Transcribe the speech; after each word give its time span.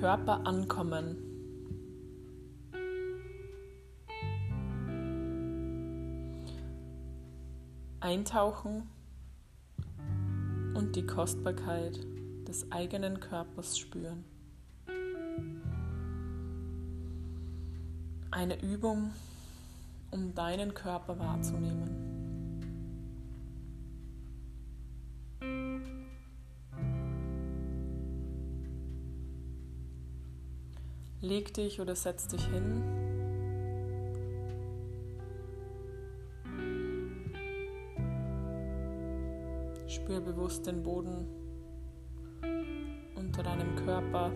Körper 0.00 0.46
ankommen. 0.46 1.18
Eintauchen 8.00 8.88
und 10.74 10.96
die 10.96 11.04
Kostbarkeit 11.04 12.00
des 12.48 12.72
eigenen 12.72 13.20
Körpers 13.20 13.76
spüren. 13.76 14.24
Eine 18.30 18.58
Übung, 18.62 19.10
um 20.10 20.34
deinen 20.34 20.72
Körper 20.72 21.18
wahrzunehmen. 21.18 22.09
Leg 31.22 31.52
dich 31.52 31.80
oder 31.80 31.94
setz 31.94 32.28
dich 32.28 32.42
hin. 32.46 32.82
Spür 39.86 40.20
bewusst 40.20 40.66
den 40.66 40.82
Boden 40.82 41.26
unter 43.16 43.42
deinem 43.42 43.76
Körper. 43.76 44.32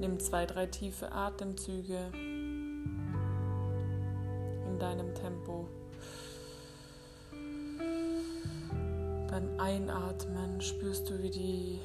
Nimm 0.00 0.18
zwei, 0.18 0.44
drei 0.46 0.66
tiefe 0.66 1.12
Atemzüge 1.12 2.10
in 4.66 4.78
deinem 4.80 5.14
Tempo. 5.14 5.68
Einatmen 9.62 10.60
spürst 10.60 11.08
du, 11.08 11.22
wie 11.22 11.30
die 11.30 11.78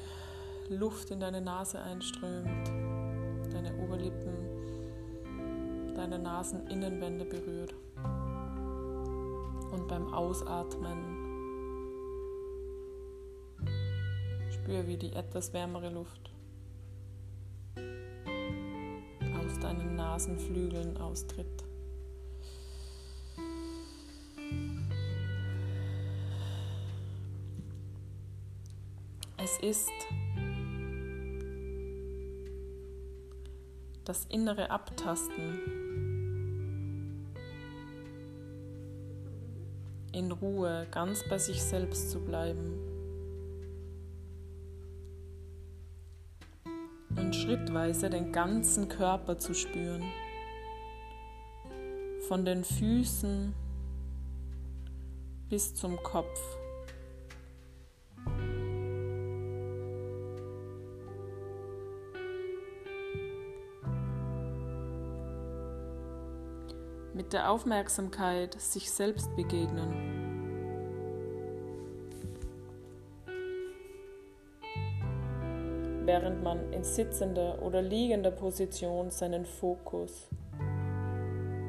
Luft 0.68 1.12
in 1.12 1.20
deine 1.20 1.40
Nase 1.40 1.80
einströmt, 1.80 2.66
deine 3.52 3.72
Oberlippen, 3.80 4.34
deine 5.94 6.18
Naseninnenwände 6.18 7.24
berührt. 7.24 7.76
Und 9.70 9.86
beim 9.86 10.12
Ausatmen 10.12 10.98
spür, 14.50 14.88
wie 14.88 14.96
die 14.96 15.12
etwas 15.12 15.52
wärmere 15.52 15.90
Luft 15.90 16.32
aus 19.36 19.60
deinen 19.60 19.94
Nasenflügeln 19.94 20.96
austritt. 20.96 21.67
Es 29.48 29.58
ist 29.60 29.90
das 34.04 34.26
innere 34.26 34.70
Abtasten 34.70 35.58
in 40.12 40.30
Ruhe 40.32 40.86
ganz 40.90 41.26
bei 41.30 41.38
sich 41.38 41.62
selbst 41.62 42.10
zu 42.10 42.20
bleiben 42.20 42.78
und 47.16 47.34
schrittweise 47.34 48.10
den 48.10 48.32
ganzen 48.32 48.90
Körper 48.90 49.38
zu 49.38 49.54
spüren, 49.54 50.04
von 52.28 52.44
den 52.44 52.64
Füßen 52.64 53.54
bis 55.48 55.74
zum 55.74 55.96
Kopf. 56.02 56.57
Mit 67.28 67.34
der 67.34 67.50
Aufmerksamkeit 67.50 68.58
sich 68.58 68.90
selbst 68.90 69.36
begegnen. 69.36 69.92
Während 76.06 76.42
man 76.42 76.72
in 76.72 76.82
sitzender 76.82 77.60
oder 77.60 77.82
liegender 77.82 78.30
Position 78.30 79.10
seinen 79.10 79.44
Fokus 79.44 80.30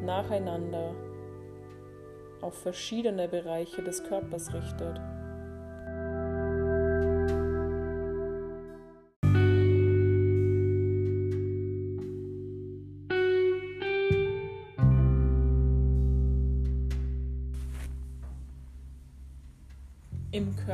nacheinander 0.02 0.96
auf 2.40 2.54
verschiedene 2.62 3.28
Bereiche 3.28 3.84
des 3.84 4.02
Körpers 4.06 4.54
richtet. 4.54 5.02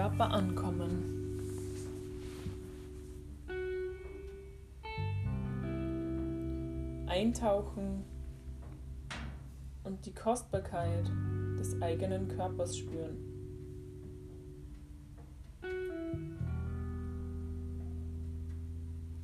Körper 0.06 0.32
ankommen. 0.32 1.02
Eintauchen 7.08 8.04
und 9.84 10.06
die 10.06 10.14
Kostbarkeit 10.14 11.12
des 11.58 11.82
eigenen 11.82 12.28
Körpers 12.28 12.78
spüren. 12.78 13.18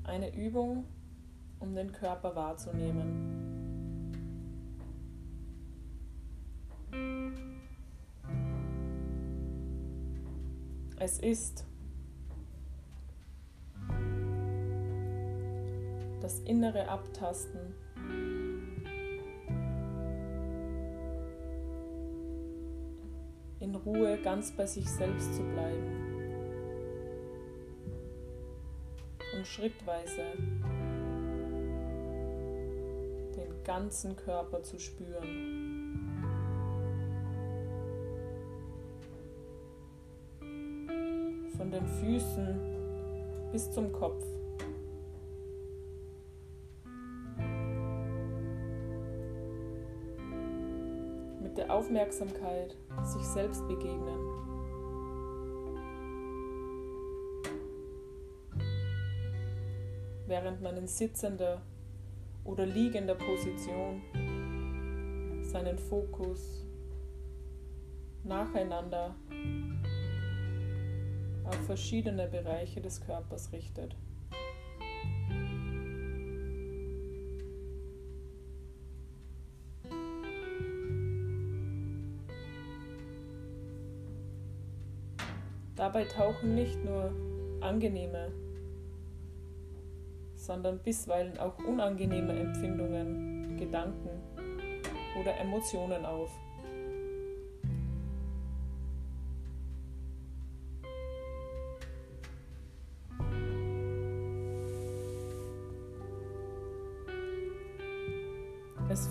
Eine 0.03 0.35
Übung, 0.35 0.85
um 1.59 1.75
den 1.75 1.91
Körper 1.91 2.35
wahrzunehmen. 2.35 3.40
Es 11.03 11.17
ist 11.17 11.65
das 16.21 16.41
innere 16.41 16.87
Abtasten. 16.87 17.73
In 23.59 23.73
Ruhe 23.73 24.21
ganz 24.21 24.51
bei 24.51 24.67
sich 24.67 24.87
selbst 24.87 25.33
zu 25.33 25.41
bleiben 25.41 25.89
und 29.35 29.47
schrittweise 29.47 30.21
den 33.35 33.63
ganzen 33.63 34.15
Körper 34.15 34.61
zu 34.61 34.77
spüren. 34.77 35.90
Von 41.61 41.69
den 41.69 41.85
Füßen 41.85 42.59
bis 43.51 43.69
zum 43.69 43.91
Kopf. 43.91 44.25
Mit 51.39 51.55
der 51.55 51.71
Aufmerksamkeit 51.71 52.75
sich 53.03 53.21
selbst 53.21 53.67
begegnen. 53.67 54.19
Während 60.25 60.63
man 60.63 60.77
in 60.77 60.87
sitzender 60.87 61.61
oder 62.43 62.65
liegender 62.65 63.13
Position 63.13 64.01
seinen 65.43 65.77
Fokus 65.77 66.65
nacheinander 68.23 69.13
auf 71.51 71.65
verschiedene 71.65 72.27
Bereiche 72.27 72.79
des 72.79 73.01
Körpers 73.01 73.51
richtet. 73.51 73.93
Dabei 85.75 86.05
tauchen 86.05 86.55
nicht 86.55 86.81
nur 86.85 87.11
angenehme, 87.59 88.31
sondern 90.35 90.79
bisweilen 90.79 91.37
auch 91.37 91.57
unangenehme 91.57 92.31
Empfindungen, 92.33 93.57
Gedanken 93.57 94.09
oder 95.19 95.37
Emotionen 95.37 96.05
auf. 96.05 96.31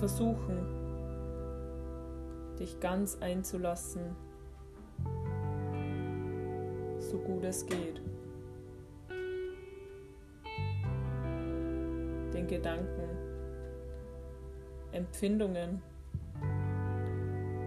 Versuchen, 0.00 0.56
dich 2.58 2.80
ganz 2.80 3.18
einzulassen 3.20 4.16
so 6.98 7.18
gut 7.18 7.44
es 7.44 7.66
geht. 7.66 8.00
Den 12.32 12.46
Gedanken, 12.46 13.08
Empfindungen 14.92 15.82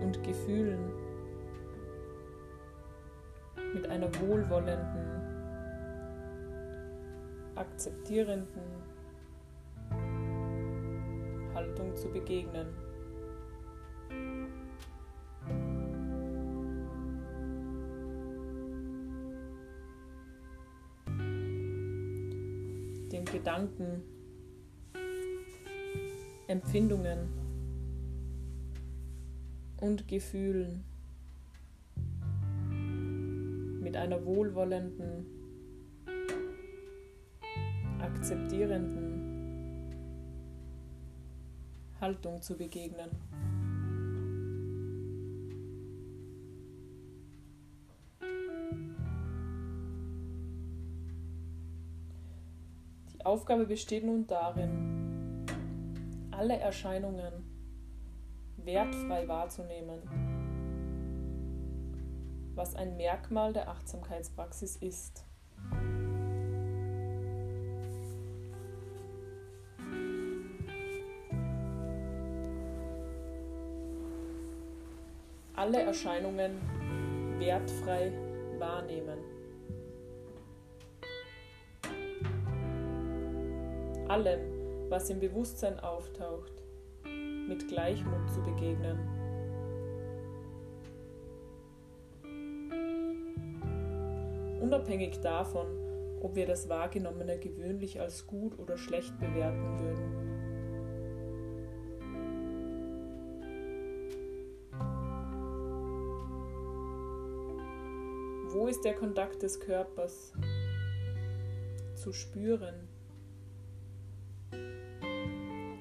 und 0.01 0.23
Gefühlen 0.23 0.91
mit 3.75 3.87
einer 3.89 4.09
wohlwollenden, 4.21 5.21
akzeptierenden 7.55 8.92
Zu 11.95 12.09
begegnen. 12.09 12.67
Den 23.11 23.25
Gedanken, 23.25 24.03
Empfindungen 26.47 27.29
und 29.77 30.07
Gefühlen 30.07 30.83
mit 33.81 33.95
einer 33.95 34.25
wohlwollenden, 34.25 35.25
akzeptierenden 37.99 39.12
Haltung 42.03 42.41
zu 42.41 42.57
begegnen. 42.57 43.09
Die 53.13 53.25
Aufgabe 53.25 53.65
besteht 53.65 54.03
nun 54.03 54.27
darin, 54.27 55.45
alle 56.31 56.57
Erscheinungen 56.57 57.31
wertfrei 58.57 59.25
wahrzunehmen, 59.29 60.01
was 62.53 62.75
ein 62.75 62.97
Merkmal 62.97 63.53
der 63.53 63.69
Achtsamkeitspraxis 63.69 64.75
ist. 64.75 65.25
Alle 75.63 75.81
Erscheinungen 75.81 76.59
wertfrei 77.39 78.11
wahrnehmen. 78.59 79.17
Allem, 84.09 84.41
was 84.89 85.09
im 85.09 85.21
Bewusstsein 85.21 85.79
auftaucht, 85.79 86.51
mit 87.05 87.65
Gleichmut 87.69 88.29
zu 88.29 88.41
begegnen. 88.41 88.99
Unabhängig 94.59 95.21
davon, 95.21 95.67
ob 96.21 96.35
wir 96.35 96.45
das 96.45 96.67
Wahrgenommene 96.67 97.39
gewöhnlich 97.39 98.01
als 98.01 98.27
gut 98.27 98.59
oder 98.59 98.77
schlecht 98.77 99.17
bewerten 99.17 99.79
würden. 99.79 100.22
Wo 108.53 108.67
ist 108.67 108.85
der 108.85 108.93
Kontakt 108.93 109.41
des 109.41 109.59
Körpers 109.59 110.31
zu 111.95 112.13
spüren? 112.13 112.87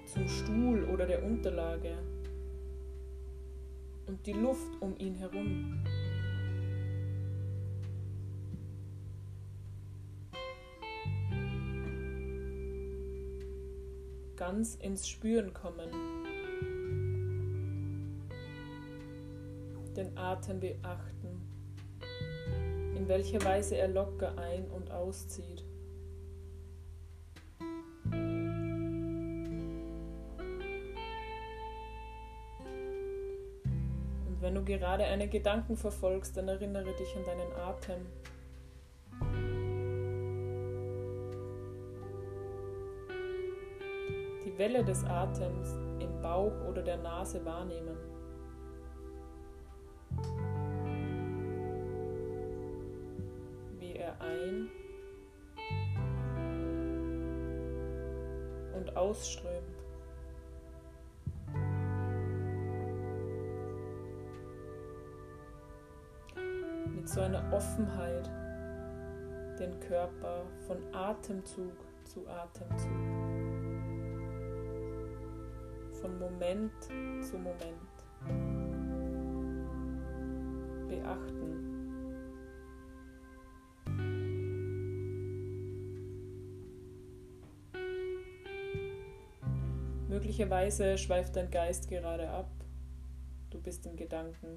Zum 0.06 0.26
Stuhl 0.26 0.84
oder 0.84 1.04
der 1.04 1.22
Unterlage 1.22 1.98
und 4.06 4.26
die 4.26 4.32
Luft 4.32 4.80
um 4.80 4.96
ihn 4.96 5.14
herum. 5.14 5.84
Ganz 14.36 14.76
ins 14.76 15.06
Spüren 15.06 15.52
kommen. 15.52 15.90
Den 19.94 20.16
Atem 20.16 20.58
beachten 20.58 21.21
in 23.02 23.08
welcher 23.08 23.44
Weise 23.44 23.76
er 23.76 23.88
locker 23.88 24.38
ein- 24.38 24.70
und 24.70 24.92
auszieht. 24.92 25.64
Und 34.28 34.40
wenn 34.40 34.54
du 34.54 34.62
gerade 34.62 35.02
einen 35.02 35.28
Gedanken 35.28 35.76
verfolgst, 35.76 36.36
dann 36.36 36.46
erinnere 36.46 36.94
dich 36.94 37.16
an 37.16 37.24
deinen 37.24 37.52
Atem. 37.56 38.06
Die 44.44 44.58
Welle 44.58 44.84
des 44.84 45.02
Atems 45.04 45.72
im 45.98 46.22
Bauch 46.22 46.54
oder 46.68 46.82
der 46.82 46.98
Nase 46.98 47.44
wahrnehmen. 47.44 47.96
Ein 54.52 54.70
und 58.74 58.96
ausströmt. 58.96 59.54
Mit 66.94 67.08
so 67.08 67.20
einer 67.20 67.52
Offenheit 67.52 68.30
den 69.58 69.78
Körper 69.80 70.44
von 70.66 70.78
Atemzug 70.92 71.72
zu 72.04 72.26
Atemzug, 72.28 72.90
von 76.00 76.18
Moment 76.18 76.72
zu 77.20 77.38
Moment 77.38 77.92
beachten. 80.88 81.41
Möglicherweise 90.32 90.96
schweift 90.96 91.36
dein 91.36 91.50
Geist 91.50 91.90
gerade 91.90 92.26
ab. 92.30 92.50
Du 93.50 93.60
bist 93.60 93.84
im 93.84 93.96
Gedanken. 93.96 94.56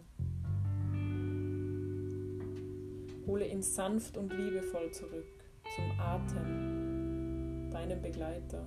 Hole 3.28 3.46
ihn 3.46 3.62
sanft 3.62 4.16
und 4.16 4.32
liebevoll 4.32 4.90
zurück 4.92 5.28
zum 5.76 6.00
Atem, 6.00 7.70
deinem 7.72 8.02
Begleiter. 8.02 8.66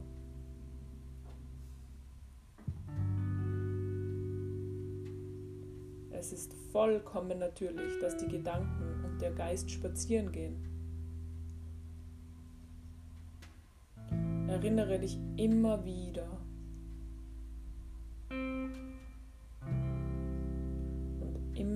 Es 6.11 6.35
ist 6.35 6.53
vollkommen 6.73 7.39
natürlich, 7.39 7.99
dass 8.03 8.19
die 8.19 8.29
Gedanken 8.29 9.03
und 9.07 9.19
der 9.23 9.33
Geist 9.33 9.71
spazieren 9.71 10.31
gehen. 10.31 10.63
Erinnere 14.47 14.99
dich 14.99 15.19
immer 15.39 15.83
wieder 15.87 16.28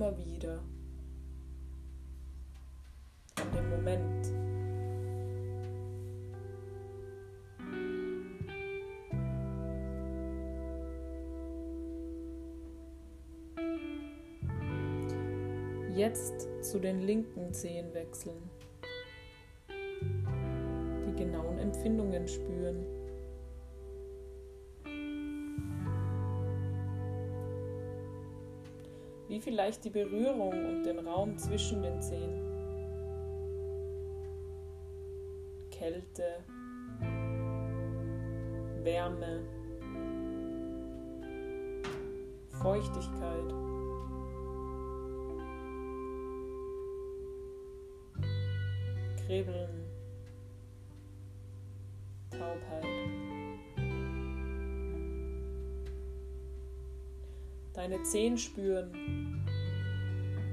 immer 0.03 0.17
wieder 0.17 0.59
an 3.39 3.51
den 3.55 3.69
Moment. 3.69 4.33
Jetzt 15.95 16.49
zu 16.61 16.79
den 16.79 17.01
linken 17.01 17.53
Zehen 17.53 17.93
wechseln. 17.93 18.49
Die 19.69 21.15
genauen 21.15 21.59
Empfindungen 21.59 22.27
spüren. 22.27 23.02
Wie 29.33 29.41
vielleicht 29.41 29.83
die 29.83 29.89
Berührung 29.89 30.51
und 30.51 30.83
den 30.83 30.99
Raum 30.99 31.35
zwischen 31.39 31.81
den 31.81 31.99
Zehen. 31.99 32.39
Kälte, 35.71 36.43
Wärme, 38.83 39.43
Feuchtigkeit. 42.61 43.49
Kribbeln, 49.25 49.83
Taubheit. 52.29 52.92
Deine 57.73 58.03
Zehen 58.03 58.37
spüren, 58.37 59.45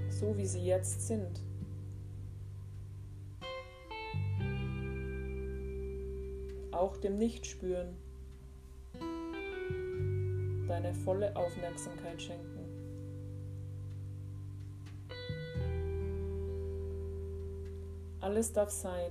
so 0.09 0.37
wie 0.37 0.47
sie 0.47 0.65
jetzt 0.65 1.07
sind. 1.07 1.41
Auch 6.73 6.97
dem 6.97 7.19
Nichtspüren 7.19 7.97
deine 10.71 10.95
volle 10.95 11.35
Aufmerksamkeit 11.35 12.23
schenken. 12.23 12.61
Alles 18.21 18.53
darf 18.53 18.71
sein, 18.71 19.11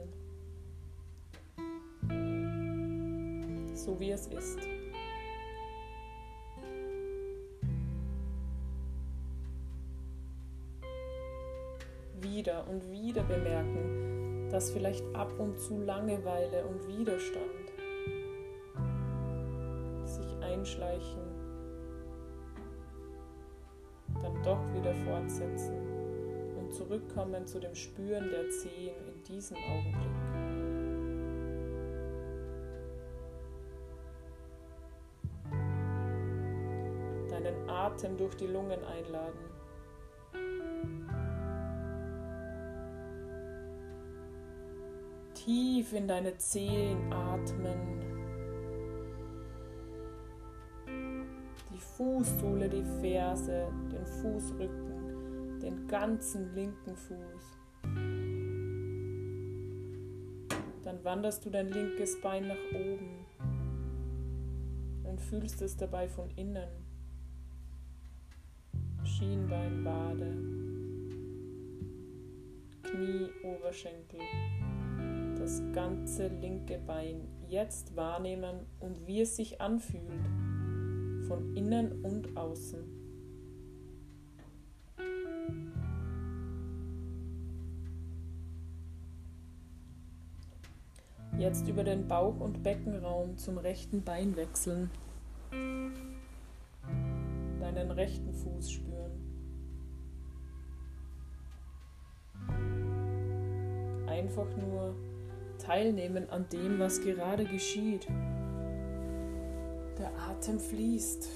so 3.75 4.00
wie 4.00 4.12
es 4.12 4.28
ist. 4.28 4.78
Und 12.69 12.91
wieder 12.91 13.23
bemerken, 13.23 14.49
dass 14.49 14.71
vielleicht 14.71 15.03
ab 15.15 15.33
und 15.39 15.59
zu 15.59 15.79
Langeweile 15.81 16.65
und 16.65 16.88
Widerstand 16.88 17.43
sich 20.05 20.38
einschleichen, 20.41 21.21
dann 24.21 24.43
doch 24.43 24.61
wieder 24.73 24.93
fortsetzen 24.95 25.99
zurückkommen 26.71 27.45
zu 27.45 27.59
dem 27.59 27.75
Spüren 27.75 28.29
der 28.29 28.49
Zehen 28.49 28.95
in 29.07 29.23
diesem 29.23 29.57
Augenblick. 29.57 30.09
Deinen 37.29 37.69
Atem 37.69 38.17
durch 38.17 38.35
die 38.35 38.47
Lungen 38.47 38.83
einladen. 38.83 39.59
Tief 45.46 45.93
in 45.93 46.08
deine 46.08 46.38
Zehen 46.38 47.12
atmen. 47.12 48.00
Die 51.72 51.79
Fußsohle, 51.98 52.69
die 52.69 52.84
Ferse, 53.01 53.67
den 53.91 54.05
Fußrücken 54.05 54.89
den 55.60 55.88
ganzen 55.88 56.53
linken 56.55 56.96
Fuß. 56.96 57.58
Dann 60.84 61.03
wanderst 61.03 61.46
du 61.46 61.50
dein 61.50 61.69
linkes 61.69 62.19
Bein 62.22 62.48
nach 62.48 62.55
oben 62.74 63.25
und 65.03 65.22
fühlst 65.22 65.62
es 65.62 65.75
dabei 65.75 66.08
von 66.08 66.29
innen. 66.31 66.69
Schienbein, 69.03 69.84
Wade, 69.84 70.38
Knie, 72.84 73.29
Oberschenkel, 73.43 74.22
das 75.50 75.63
ganze 75.74 76.27
linke 76.27 76.77
Bein 76.86 77.27
jetzt 77.48 77.96
wahrnehmen 77.96 78.68
und 78.79 79.08
wie 79.08 79.22
es 79.22 79.36
sich 79.36 79.60
anfühlt, 79.60 80.29
von 81.27 81.56
innen 81.58 82.03
und 82.03 82.38
außen. 82.38 82.84
Jetzt 91.39 91.68
über 91.68 91.84
den 91.84 92.08
Bauch- 92.08 92.39
und 92.39 92.62
Beckenraum 92.62 93.36
zum 93.38 93.58
rechten 93.58 94.03
Bein 94.03 94.36
wechseln. 94.36 94.91
Deinen 97.60 97.89
rechten 97.89 98.32
Fuß 98.34 98.72
spüren. 98.72 99.13
Einfach 104.06 104.56
nur 104.56 105.09
teilnehmen 105.60 106.30
an 106.30 106.48
dem, 106.51 106.80
was 106.80 107.01
gerade 107.01 107.46
geschieht. 107.46 108.08
Der 110.00 110.12
Atem 110.30 110.60
fließt. 110.60 111.28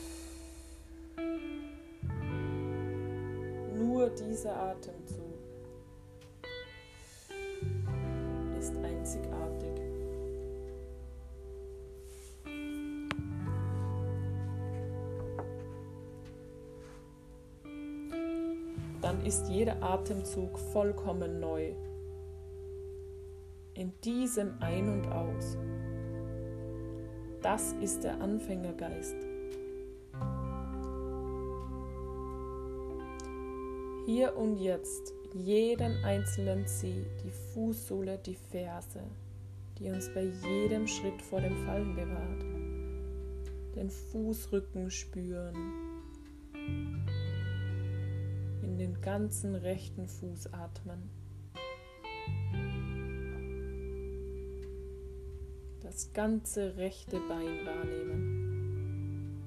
Nur 3.76 4.10
dieser 4.10 4.56
Atemzug 4.56 5.38
ist 8.60 8.76
einzigartig. 8.78 9.44
dann 19.04 19.26
ist 19.26 19.48
jeder 19.50 19.84
Atemzug 19.84 20.58
vollkommen 20.58 21.40
neu. 21.40 21.74
In 23.76 23.92
diesem 24.04 24.54
Ein 24.60 24.88
und 24.88 25.08
Aus. 25.12 25.58
Das 27.42 27.74
ist 27.82 28.04
der 28.04 28.22
Anfängergeist. 28.22 29.16
Hier 34.06 34.38
und 34.38 34.58
jetzt 34.58 35.14
jeden 35.34 36.04
einzelnen 36.04 36.68
Zeh, 36.68 37.06
die 37.24 37.32
Fußsohle, 37.32 38.20
die 38.20 38.36
Ferse, 38.36 39.02
die 39.80 39.90
uns 39.90 40.14
bei 40.14 40.24
jedem 40.24 40.86
Schritt 40.86 41.20
vor 41.22 41.42
dem 41.42 41.56
Fallen 41.66 41.96
bewahrt. 41.96 42.44
Den 43.76 43.90
Fußrücken 43.90 44.92
spüren, 44.92 45.56
den 48.62 49.02
ganzen 49.02 49.56
rechten 49.56 50.08
Fuß 50.08 50.54
atmen. 50.54 51.23
Das 55.94 56.12
ganze 56.12 56.76
rechte 56.78 57.20
Bein 57.30 57.66
wahrnehmen. 57.68 59.44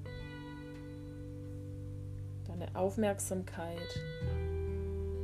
Deine 2.47 2.73
Aufmerksamkeit 2.77 4.01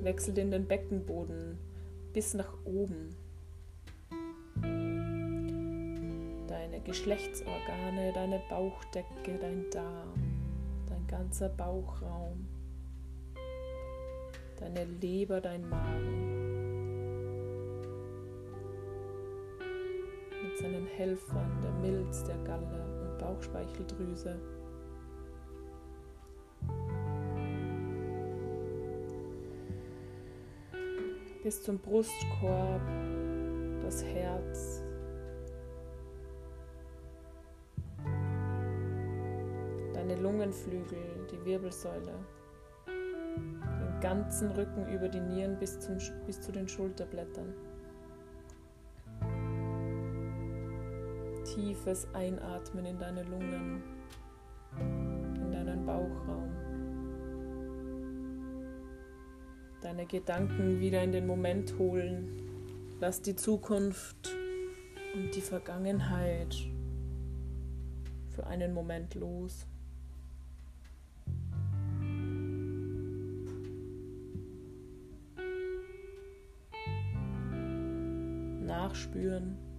wechselt 0.01 0.39
in 0.39 0.51
den 0.51 0.67
Beckenboden 0.67 1.59
bis 2.13 2.35
nach 2.35 2.53
oben. 2.65 3.15
Deine 6.49 6.81
Geschlechtsorgane, 6.81 8.13
deine 8.13 8.43
Bauchdecke, 8.51 9.39
dein 9.41 9.71
Darm, 9.71 10.13
dein 10.89 11.07
ganzer 11.07 11.51
Bauchraum 11.51 12.49
deine 14.63 14.85
Leber, 14.85 15.41
dein 15.41 15.69
Magen. 15.69 16.52
Mit 20.53 20.59
seinen 20.59 20.87
Helfern, 20.87 21.61
der 21.63 21.73
Milz, 21.73 22.25
der 22.25 22.37
Galle 22.45 22.85
und 23.01 23.19
Bauchspeicheldrüse. 23.19 24.39
Bis 31.43 31.63
zum 31.63 31.79
Brustkorb, 31.79 32.83
das 33.81 34.05
Herz, 34.05 34.83
deine 39.95 40.17
Lungenflügel, 40.21 41.27
die 41.31 41.45
Wirbelsäule 41.47 42.13
ganzen 44.03 44.51
Rücken 44.51 44.87
über 44.89 45.09
die 45.09 45.21
Nieren 45.21 45.59
bis, 45.59 45.79
zum, 45.81 45.97
bis 46.27 46.41
zu 46.41 46.53
den 46.53 46.69
Schulterblättern. 46.69 47.55
Tiefes 51.55 52.07
Einatmen 52.15 52.87
in 52.87 52.99
deine 52.99 53.25
Lungen, 53.25 53.83
in 54.79 55.53
deinen 55.53 55.85
Bauchraum. 55.85 56.51
Deine 59.83 60.07
Gedanken 60.07 60.81
wieder 60.81 61.03
in 61.03 61.13
den 61.13 61.27
Moment 61.27 61.77
holen. 61.79 62.49
Lass 63.01 63.21
die 63.21 63.37
Zukunft 63.37 64.35
und 65.15 65.35
die 65.35 65.43
Vergangenheit 65.43 66.57
für 68.31 68.47
einen 68.47 68.73
Moment 68.73 69.15
los. 69.15 69.67
nachspüren 78.65 79.72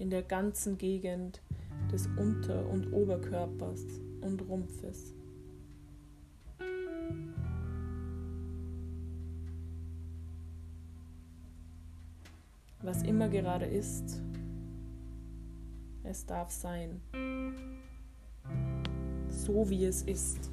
in 0.00 0.10
der 0.10 0.22
ganzen 0.22 0.76
Gegend 0.76 1.40
des 1.92 2.08
Unter- 2.16 2.68
und 2.68 2.92
Oberkörpers 2.92 3.84
und 4.22 4.42
Rumpfes. 4.48 5.14
was 12.82 13.02
immer 13.02 13.28
gerade 13.28 13.66
ist, 13.66 14.22
es 16.02 16.24
darf 16.24 16.50
sein, 16.50 17.00
so 19.28 19.68
wie 19.68 19.84
es 19.84 20.02
ist, 20.02 20.50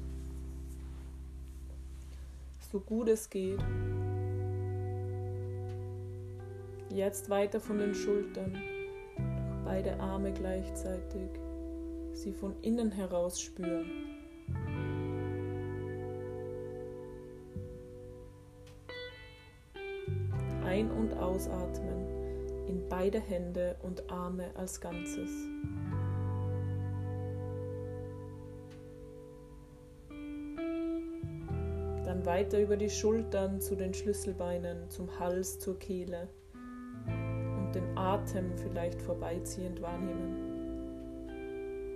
so 2.70 2.80
gut 2.80 3.08
es 3.08 3.30
geht. 3.30 3.64
Jetzt 6.90 7.30
weiter 7.30 7.60
von 7.60 7.78
den 7.78 7.94
Schultern, 7.94 8.56
beide 9.68 10.00
Arme 10.00 10.32
gleichzeitig, 10.32 11.28
sie 12.14 12.32
von 12.32 12.54
innen 12.62 12.90
heraus 12.90 13.38
spüren. 13.38 13.84
Ein- 20.64 20.90
und 20.90 21.12
ausatmen 21.18 22.06
in 22.66 22.88
beide 22.88 23.20
Hände 23.20 23.76
und 23.82 24.10
Arme 24.10 24.46
als 24.54 24.80
Ganzes. 24.80 25.30
Dann 32.06 32.24
weiter 32.24 32.58
über 32.58 32.78
die 32.78 32.88
Schultern 32.88 33.60
zu 33.60 33.76
den 33.76 33.92
Schlüsselbeinen, 33.92 34.88
zum 34.88 35.20
Hals, 35.20 35.58
zur 35.58 35.78
Kehle 35.78 36.26
Atem 37.98 38.56
vielleicht 38.56 39.02
vorbeiziehend 39.02 39.82
wahrnehmen. 39.82 41.26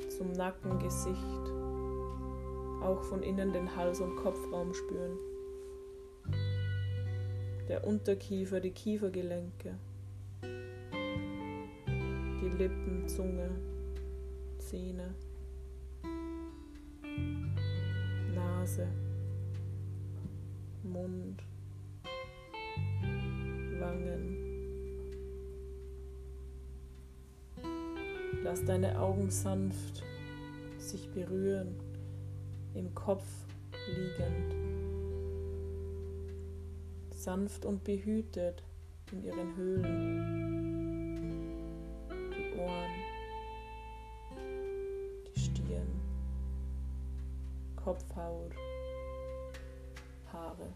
Zum 0.09 0.33
Nacken, 0.33 0.79
Gesicht, 0.81 1.53
auch 2.83 3.03
von 3.05 3.23
innen 3.23 3.53
den 3.53 3.75
Hals- 3.77 4.01
und 4.01 4.17
Kopfraum 4.17 4.75
spüren. 4.75 5.17
Der 7.69 7.87
Unterkiefer, 7.87 8.59
die 8.61 8.73
Kiefergelenke. 8.73 9.79
Lippen, 12.59 13.09
Zunge, 13.09 13.51
Zähne, 14.59 15.15
Nase, 18.35 18.87
Mund, 20.83 21.43
Wangen. 23.81 24.42
Lass 28.43 28.65
deine 28.65 28.99
Augen 28.99 29.31
sanft 29.31 30.03
sich 30.79 31.09
berühren, 31.11 31.77
im 32.75 32.95
Kopf 32.95 33.27
liegend, 33.87 34.55
sanft 37.15 37.65
und 37.65 37.85
behütet 37.85 38.63
in 39.13 39.25
ihren 39.25 39.57
Höhlen. 39.57 40.43
Kopfhaut, 47.85 48.53
Haare. 50.33 50.73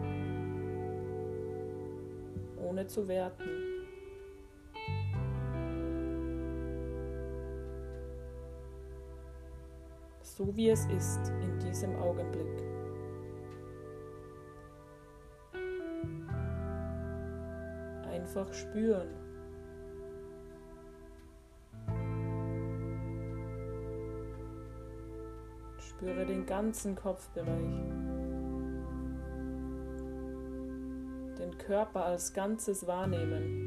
ohne 2.63 2.87
zu 2.87 3.07
werten. 3.09 3.49
So 10.23 10.57
wie 10.57 10.71
es 10.71 10.87
ist 10.87 11.33
in 11.43 11.59
diesem 11.59 11.97
Augenblick. 11.97 12.69
einfach 18.29 18.53
spüren. 18.53 19.09
Spüre 25.99 26.25
den 26.25 26.47
ganzen 26.47 26.95
Kopfbereich. 26.95 27.49
Den 31.37 31.59
Körper 31.59 32.05
als 32.05 32.33
Ganzes 32.33 32.87
wahrnehmen. 32.87 33.65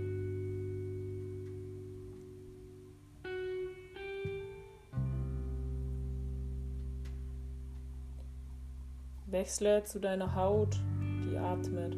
Wechsle 9.26 9.84
zu 9.84 10.00
deiner 10.00 10.34
Haut, 10.34 10.80
die 11.26 11.38
atmet. 11.38 11.98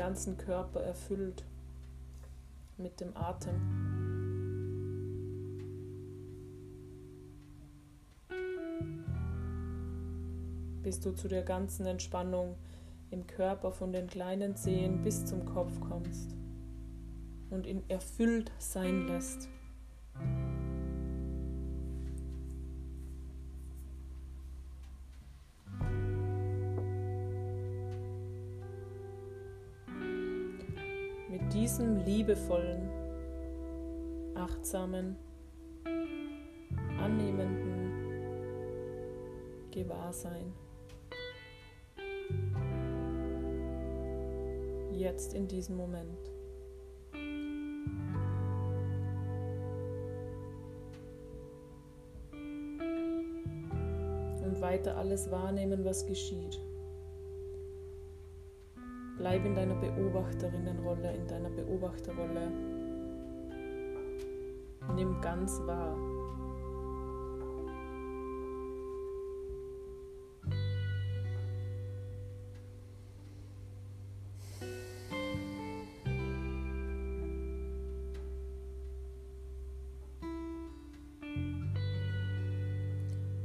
ganzen 0.00 0.38
Körper 0.38 0.80
erfüllt 0.80 1.44
mit 2.78 3.00
dem 3.00 3.14
Atem. 3.14 3.89
Bis 10.90 10.98
du 10.98 11.12
zu 11.12 11.28
der 11.28 11.42
ganzen 11.42 11.86
Entspannung 11.86 12.56
im 13.12 13.24
Körper 13.28 13.70
von 13.70 13.92
den 13.92 14.08
kleinen 14.08 14.56
Zehen 14.56 15.04
bis 15.04 15.24
zum 15.24 15.44
Kopf 15.44 15.70
kommst 15.78 16.34
und 17.48 17.64
ihn 17.64 17.84
erfüllt 17.86 18.50
sein 18.58 19.06
lässt. 19.06 19.48
diesem 31.52 32.04
liebevollen, 32.04 32.90
achtsamen, 34.34 35.16
annehmenden 36.98 37.92
Gewahrsein. 39.70 40.52
Jetzt 45.00 45.32
in 45.32 45.48
diesem 45.48 45.78
Moment. 45.78 46.30
Und 54.44 54.60
weiter 54.60 54.98
alles 54.98 55.30
wahrnehmen, 55.30 55.86
was 55.86 56.04
geschieht. 56.04 56.60
Bleib 59.16 59.42
in 59.46 59.54
deiner 59.54 59.76
Beobachterinnenrolle, 59.76 61.14
in 61.14 61.26
deiner 61.26 61.48
Beobachterrolle. 61.48 62.52
Nimm 64.96 65.18
ganz 65.22 65.58
wahr. 65.64 65.96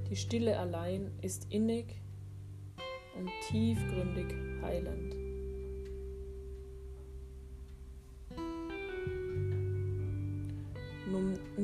Die 0.09 0.15
Stille 0.15 0.59
allein 0.59 1.11
ist 1.21 1.47
innig 1.51 2.01
und 3.17 3.29
tiefgründig 3.49 4.35
heilend. 4.61 5.25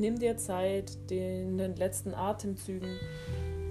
nimm 0.01 0.19
dir 0.19 0.35
Zeit, 0.37 0.97
in 1.09 1.57
den 1.57 1.75
letzten 1.75 2.13
Atemzügen 2.13 2.97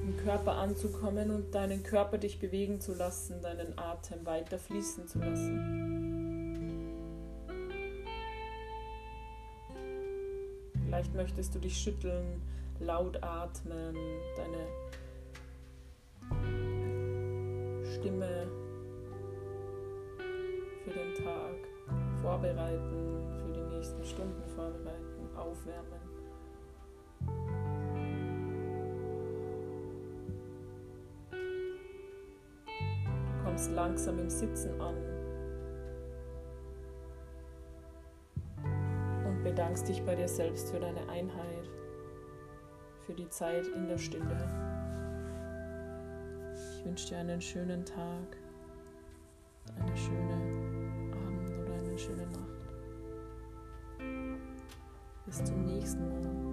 im 0.07 0.17
Körper 0.19 0.53
anzukommen 0.53 1.31
und 1.31 1.55
deinen 1.55 1.83
Körper 1.83 2.19
dich 2.19 2.39
bewegen 2.39 2.81
zu 2.81 2.95
lassen, 2.95 3.43
deinen 3.43 3.79
Atem 3.79 4.25
weiter 4.25 4.59
fließen 4.59 5.07
zu 5.07 5.19
lassen. 5.19 5.77
Vielleicht 10.87 11.15
möchtest 11.15 11.55
du 11.55 11.59
dich 11.59 11.77
schütteln, 11.77 12.43
laut 12.81 13.23
atmen, 13.23 13.95
deine 14.37 14.67
Stimme 17.93 18.49
für 20.85 20.91
den 20.91 21.15
Tag 21.15 21.55
vorbereiten, 22.23 23.23
für 23.45 23.53
die 23.53 23.77
nächsten 23.77 24.05
Stunden 24.05 24.43
vorbereiten, 24.55 25.37
aufwärmen. 25.37 26.01
kommst 33.45 33.73
langsam 33.73 34.19
im 34.19 34.31
Sitzen 34.31 34.81
an. 34.81 34.95
bedankst 39.43 39.89
dich 39.89 40.03
bei 40.03 40.15
dir 40.15 40.29
selbst 40.29 40.71
für 40.71 40.79
deine 40.79 41.09
Einheit, 41.09 41.69
für 43.11 43.17
die 43.17 43.29
Zeit 43.29 43.67
in 43.67 43.89
der 43.89 43.99
Stille. 43.99 44.25
Ich 46.55 46.85
wünsche 46.85 47.09
dir 47.09 47.19
einen 47.19 47.41
schönen 47.41 47.85
Tag, 47.85 48.37
eine 49.81 49.97
schöne 49.97 50.35
Abend 51.13 51.51
oder 51.59 51.75
eine 51.75 51.99
schöne 51.99 52.27
Nacht. 52.29 52.69
Bis 55.27 55.43
zum 55.43 55.65
nächsten 55.65 56.09
Mal. 56.09 56.50